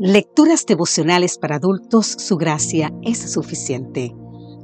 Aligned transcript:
Lecturas 0.00 0.64
devocionales 0.64 1.38
para 1.38 1.56
adultos, 1.56 2.06
su 2.06 2.36
gracia 2.36 2.94
es 3.02 3.18
suficiente. 3.18 4.14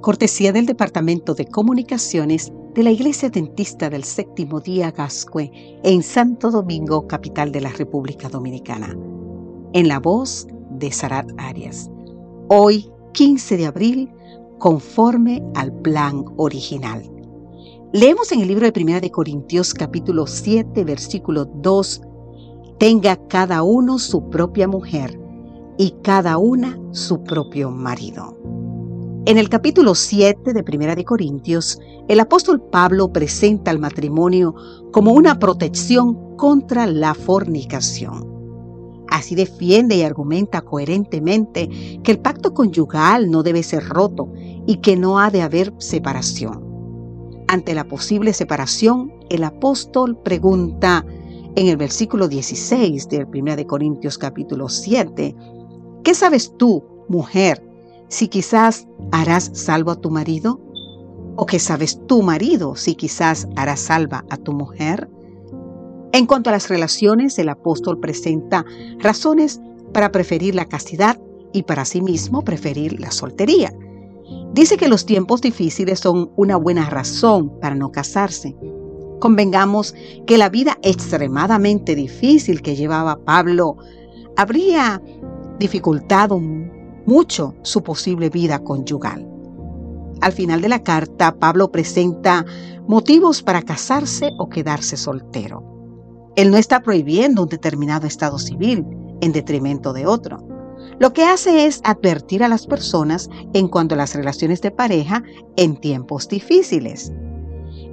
Cortesía 0.00 0.52
del 0.52 0.64
Departamento 0.64 1.34
de 1.34 1.46
Comunicaciones 1.46 2.52
de 2.72 2.84
la 2.84 2.92
Iglesia 2.92 3.30
Dentista 3.30 3.90
del 3.90 4.04
Séptimo 4.04 4.60
Día 4.60 4.92
Gascue 4.92 5.50
en 5.82 6.04
Santo 6.04 6.52
Domingo, 6.52 7.08
capital 7.08 7.50
de 7.50 7.62
la 7.62 7.70
República 7.70 8.28
Dominicana. 8.28 8.96
En 9.72 9.88
la 9.88 9.98
voz 9.98 10.46
de 10.70 10.92
Sarat 10.92 11.28
Arias. 11.36 11.90
Hoy, 12.48 12.88
15 13.14 13.56
de 13.56 13.66
abril, 13.66 14.12
conforme 14.60 15.42
al 15.56 15.72
plan 15.80 16.26
original. 16.36 17.10
Leemos 17.92 18.30
en 18.30 18.40
el 18.40 18.46
libro 18.46 18.66
de 18.66 18.72
Primera 18.72 19.00
de 19.00 19.10
Corintios 19.10 19.74
capítulo 19.74 20.28
7, 20.28 20.84
versículo 20.84 21.44
2, 21.44 22.02
tenga 22.78 23.16
cada 23.26 23.64
uno 23.64 23.98
su 23.98 24.30
propia 24.30 24.68
mujer 24.68 25.23
y 25.76 25.94
cada 26.02 26.38
una 26.38 26.78
su 26.92 27.22
propio 27.22 27.70
marido. 27.70 28.36
En 29.26 29.38
el 29.38 29.48
capítulo 29.48 29.94
7 29.94 30.52
de 30.52 30.62
Primera 30.62 30.94
de 30.94 31.04
Corintios, 31.04 31.78
el 32.08 32.20
apóstol 32.20 32.60
Pablo 32.60 33.10
presenta 33.10 33.70
al 33.70 33.78
matrimonio 33.78 34.54
como 34.92 35.12
una 35.12 35.38
protección 35.38 36.36
contra 36.36 36.86
la 36.86 37.14
fornicación. 37.14 38.34
Así 39.08 39.34
defiende 39.34 39.96
y 39.96 40.02
argumenta 40.02 40.60
coherentemente 40.60 41.68
que 42.02 42.12
el 42.12 42.18
pacto 42.18 42.52
conyugal 42.52 43.30
no 43.30 43.42
debe 43.42 43.62
ser 43.62 43.88
roto 43.88 44.30
y 44.66 44.76
que 44.78 44.96
no 44.96 45.18
ha 45.18 45.30
de 45.30 45.40
haber 45.40 45.72
separación. 45.78 46.62
Ante 47.48 47.74
la 47.74 47.84
posible 47.84 48.32
separación, 48.32 49.12
el 49.30 49.44
apóstol 49.44 50.18
pregunta 50.22 51.06
en 51.56 51.68
el 51.68 51.76
versículo 51.76 52.26
16 52.28 53.08
del 53.08 53.26
1 53.26 53.56
de 53.56 53.66
Corintios 53.66 54.18
capítulo 54.18 54.68
7, 54.68 55.34
¿Qué 56.04 56.12
sabes 56.12 56.52
tú, 56.58 56.84
mujer, 57.08 57.66
si 58.08 58.28
quizás 58.28 58.86
harás 59.10 59.50
salvo 59.54 59.90
a 59.90 59.96
tu 59.96 60.10
marido? 60.10 60.60
¿O 61.36 61.46
qué 61.46 61.58
sabes 61.58 61.98
tú, 62.06 62.20
marido, 62.20 62.76
si 62.76 62.94
quizás 62.94 63.48
harás 63.56 63.80
salva 63.80 64.22
a 64.28 64.36
tu 64.36 64.52
mujer? 64.52 65.08
En 66.12 66.26
cuanto 66.26 66.50
a 66.50 66.52
las 66.52 66.68
relaciones, 66.68 67.38
el 67.38 67.48
apóstol 67.48 68.00
presenta 68.00 68.66
razones 68.98 69.62
para 69.94 70.12
preferir 70.12 70.54
la 70.54 70.66
castidad 70.66 71.18
y 71.54 71.62
para 71.62 71.86
sí 71.86 72.02
mismo 72.02 72.42
preferir 72.42 73.00
la 73.00 73.10
soltería. 73.10 73.72
Dice 74.52 74.76
que 74.76 74.88
los 74.88 75.06
tiempos 75.06 75.40
difíciles 75.40 76.00
son 76.00 76.30
una 76.36 76.56
buena 76.56 76.90
razón 76.90 77.58
para 77.60 77.74
no 77.74 77.90
casarse. 77.90 78.54
Convengamos 79.20 79.94
que 80.26 80.36
la 80.36 80.50
vida 80.50 80.78
extremadamente 80.82 81.94
difícil 81.94 82.60
que 82.60 82.76
llevaba 82.76 83.24
Pablo 83.24 83.78
habría 84.36 85.00
dificultado 85.58 86.40
mucho 87.06 87.54
su 87.62 87.82
posible 87.82 88.30
vida 88.30 88.58
conyugal. 88.60 89.28
Al 90.20 90.32
final 90.32 90.60
de 90.60 90.68
la 90.68 90.82
carta, 90.82 91.36
Pablo 91.38 91.70
presenta 91.70 92.44
motivos 92.86 93.42
para 93.42 93.62
casarse 93.62 94.30
o 94.38 94.48
quedarse 94.48 94.96
soltero. 94.96 95.62
Él 96.36 96.50
no 96.50 96.56
está 96.56 96.80
prohibiendo 96.80 97.42
un 97.42 97.48
determinado 97.48 98.06
estado 98.06 98.38
civil 98.38 98.84
en 99.20 99.32
detrimento 99.32 99.92
de 99.92 100.06
otro. 100.06 100.38
Lo 100.98 101.12
que 101.12 101.24
hace 101.24 101.66
es 101.66 101.80
advertir 101.84 102.42
a 102.42 102.48
las 102.48 102.66
personas 102.66 103.28
en 103.52 103.68
cuanto 103.68 103.94
a 103.94 103.98
las 103.98 104.14
relaciones 104.14 104.60
de 104.60 104.70
pareja 104.70 105.22
en 105.56 105.76
tiempos 105.76 106.28
difíciles. 106.28 107.12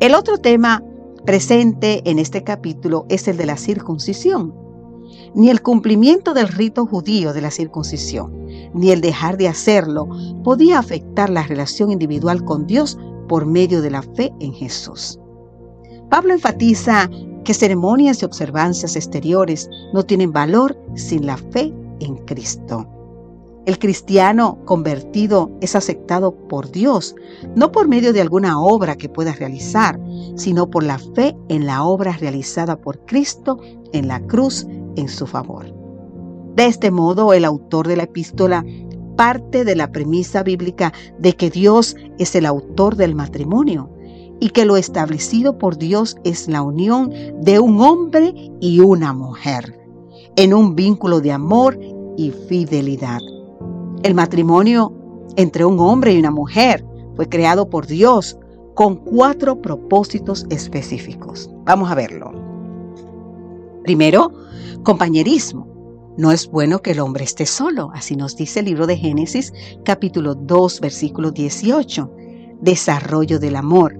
El 0.00 0.14
otro 0.14 0.38
tema 0.38 0.82
presente 1.24 2.02
en 2.08 2.18
este 2.18 2.44
capítulo 2.44 3.06
es 3.08 3.28
el 3.28 3.36
de 3.36 3.46
la 3.46 3.56
circuncisión 3.56 4.65
ni 5.34 5.50
el 5.50 5.62
cumplimiento 5.62 6.34
del 6.34 6.48
rito 6.48 6.86
judío 6.86 7.32
de 7.32 7.40
la 7.40 7.50
circuncisión, 7.50 8.32
ni 8.74 8.90
el 8.90 9.00
dejar 9.00 9.36
de 9.36 9.48
hacerlo 9.48 10.08
podía 10.44 10.78
afectar 10.78 11.30
la 11.30 11.42
relación 11.42 11.90
individual 11.90 12.44
con 12.44 12.66
Dios 12.66 12.98
por 13.28 13.46
medio 13.46 13.82
de 13.82 13.90
la 13.90 14.02
fe 14.02 14.32
en 14.40 14.52
Jesús. 14.52 15.18
Pablo 16.10 16.32
enfatiza 16.32 17.10
que 17.44 17.54
ceremonias 17.54 18.22
y 18.22 18.24
observancias 18.24 18.96
exteriores 18.96 19.68
no 19.92 20.04
tienen 20.04 20.32
valor 20.32 20.76
sin 20.94 21.26
la 21.26 21.36
fe 21.36 21.72
en 22.00 22.16
Cristo. 22.26 22.86
El 23.66 23.80
cristiano 23.80 24.58
convertido 24.64 25.50
es 25.60 25.74
aceptado 25.74 26.32
por 26.32 26.70
Dios, 26.70 27.16
no 27.56 27.72
por 27.72 27.88
medio 27.88 28.12
de 28.12 28.20
alguna 28.20 28.60
obra 28.60 28.96
que 28.96 29.08
pueda 29.08 29.32
realizar, 29.32 29.98
sino 30.36 30.70
por 30.70 30.84
la 30.84 31.00
fe 31.00 31.36
en 31.48 31.66
la 31.66 31.82
obra 31.82 32.12
realizada 32.12 32.76
por 32.76 33.00
Cristo 33.06 33.58
en 33.92 34.06
la 34.06 34.20
cruz 34.20 34.66
en 34.96 35.08
su 35.08 35.26
favor. 35.26 35.66
De 36.54 36.66
este 36.66 36.90
modo, 36.90 37.32
el 37.32 37.44
autor 37.44 37.86
de 37.86 37.96
la 37.96 38.04
epístola 38.04 38.64
parte 39.16 39.64
de 39.64 39.76
la 39.76 39.90
premisa 39.90 40.42
bíblica 40.42 40.92
de 41.18 41.34
que 41.34 41.50
Dios 41.50 41.96
es 42.18 42.34
el 42.34 42.46
autor 42.46 42.96
del 42.96 43.14
matrimonio 43.14 43.90
y 44.40 44.50
que 44.50 44.66
lo 44.66 44.76
establecido 44.76 45.58
por 45.58 45.78
Dios 45.78 46.16
es 46.24 46.48
la 46.48 46.62
unión 46.62 47.10
de 47.40 47.58
un 47.58 47.80
hombre 47.80 48.34
y 48.60 48.80
una 48.80 49.12
mujer 49.12 49.78
en 50.36 50.52
un 50.52 50.76
vínculo 50.76 51.20
de 51.20 51.32
amor 51.32 51.78
y 52.16 52.30
fidelidad. 52.30 53.20
El 54.02 54.14
matrimonio 54.14 54.92
entre 55.36 55.64
un 55.64 55.80
hombre 55.80 56.12
y 56.12 56.18
una 56.18 56.30
mujer 56.30 56.84
fue 57.16 57.28
creado 57.28 57.68
por 57.68 57.86
Dios 57.86 58.38
con 58.74 58.96
cuatro 58.96 59.62
propósitos 59.62 60.46
específicos. 60.50 61.50
Vamos 61.64 61.90
a 61.90 61.94
verlo. 61.94 62.35
Primero, 63.86 64.32
compañerismo. 64.82 65.64
No 66.18 66.32
es 66.32 66.50
bueno 66.50 66.82
que 66.82 66.90
el 66.90 66.98
hombre 66.98 67.22
esté 67.22 67.46
solo, 67.46 67.92
así 67.94 68.16
nos 68.16 68.34
dice 68.34 68.58
el 68.58 68.66
libro 68.66 68.84
de 68.88 68.96
Génesis 68.96 69.52
capítulo 69.84 70.34
2 70.34 70.80
versículo 70.80 71.30
18. 71.30 72.10
Desarrollo 72.60 73.38
del 73.38 73.54
amor. 73.54 73.96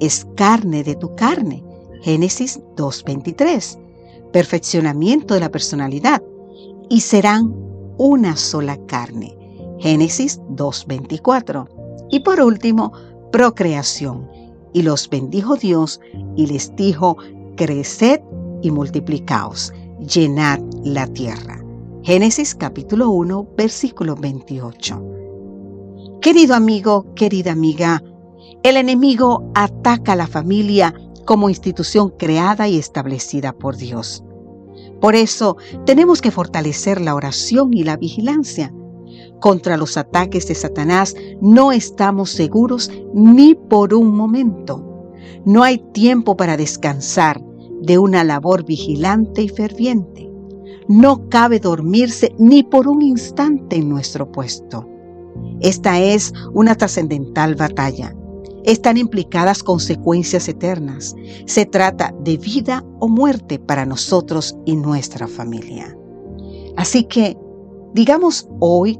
Es 0.00 0.26
carne 0.34 0.82
de 0.82 0.96
tu 0.96 1.14
carne. 1.14 1.62
Génesis 2.02 2.58
2.23. 2.74 3.78
Perfeccionamiento 4.32 5.34
de 5.34 5.40
la 5.40 5.52
personalidad. 5.52 6.20
Y 6.88 7.02
serán 7.02 7.54
una 7.98 8.34
sola 8.34 8.84
carne. 8.86 9.38
Génesis 9.78 10.40
2.24. 10.56 11.68
Y 12.10 12.18
por 12.18 12.40
último, 12.40 12.92
procreación. 13.30 14.28
Y 14.72 14.82
los 14.82 15.08
bendijo 15.08 15.54
Dios 15.54 16.00
y 16.34 16.48
les 16.48 16.74
dijo, 16.74 17.16
creced 17.54 18.18
y 18.62 18.70
multiplicaos, 18.70 19.72
llenad 19.98 20.60
la 20.84 21.06
tierra. 21.06 21.64
Génesis 22.02 22.54
capítulo 22.54 23.10
1, 23.10 23.48
versículo 23.56 24.16
28. 24.16 25.02
Querido 26.20 26.54
amigo, 26.54 27.14
querida 27.14 27.52
amiga, 27.52 28.02
el 28.62 28.76
enemigo 28.76 29.50
ataca 29.54 30.12
a 30.12 30.16
la 30.16 30.26
familia 30.26 30.94
como 31.24 31.48
institución 31.48 32.10
creada 32.18 32.68
y 32.68 32.78
establecida 32.78 33.52
por 33.52 33.76
Dios. 33.76 34.24
Por 35.00 35.14
eso 35.14 35.56
tenemos 35.86 36.20
que 36.20 36.30
fortalecer 36.30 37.00
la 37.00 37.14
oración 37.14 37.72
y 37.72 37.84
la 37.84 37.96
vigilancia. 37.96 38.74
Contra 39.40 39.76
los 39.76 39.96
ataques 39.96 40.46
de 40.48 40.54
Satanás 40.54 41.14
no 41.40 41.72
estamos 41.72 42.30
seguros 42.30 42.90
ni 43.14 43.54
por 43.54 43.94
un 43.94 44.14
momento. 44.14 45.12
No 45.44 45.62
hay 45.62 45.78
tiempo 45.92 46.36
para 46.36 46.56
descansar, 46.56 47.40
de 47.80 47.98
una 47.98 48.24
labor 48.24 48.64
vigilante 48.64 49.42
y 49.42 49.48
ferviente. 49.48 50.30
No 50.88 51.28
cabe 51.28 51.60
dormirse 51.60 52.34
ni 52.38 52.62
por 52.62 52.88
un 52.88 53.02
instante 53.02 53.76
en 53.76 53.88
nuestro 53.88 54.30
puesto. 54.30 54.86
Esta 55.60 56.00
es 56.00 56.32
una 56.52 56.74
trascendental 56.74 57.54
batalla. 57.54 58.14
Están 58.64 58.96
implicadas 58.96 59.62
consecuencias 59.62 60.48
eternas. 60.48 61.14
Se 61.46 61.64
trata 61.64 62.14
de 62.24 62.36
vida 62.36 62.84
o 62.98 63.08
muerte 63.08 63.58
para 63.58 63.86
nosotros 63.86 64.56
y 64.66 64.76
nuestra 64.76 65.26
familia. 65.26 65.96
Así 66.76 67.04
que 67.04 67.36
digamos 67.94 68.48
hoy 68.58 68.98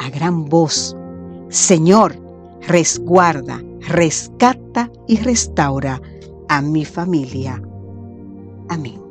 a 0.00 0.10
gran 0.10 0.44
voz, 0.44 0.96
Señor, 1.48 2.16
resguarda, 2.66 3.62
rescata 3.80 4.90
y 5.06 5.16
restaura 5.16 6.02
a 6.48 6.60
mi 6.60 6.84
familia 6.84 7.62
Amém. 8.68 9.07